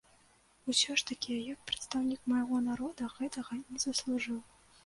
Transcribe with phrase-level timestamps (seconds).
[0.69, 4.39] Я ўсё ж такі, як прадстаўнік майго народа, гэтага не заслужыў.